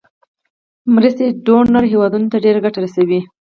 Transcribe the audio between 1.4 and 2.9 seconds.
ډونر هیوادونو ته ډیره ګټه